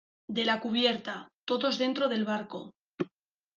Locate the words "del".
2.09-2.25